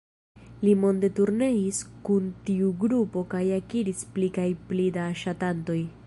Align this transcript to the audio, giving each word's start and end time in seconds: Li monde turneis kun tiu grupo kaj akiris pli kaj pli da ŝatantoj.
Li 0.67 0.71
monde 0.83 1.09
turneis 1.19 1.81
kun 2.07 2.31
tiu 2.47 2.71
grupo 2.85 3.23
kaj 3.33 3.43
akiris 3.59 4.01
pli 4.15 4.31
kaj 4.39 4.47
pli 4.71 4.89
da 4.97 5.05
ŝatantoj. 5.25 5.79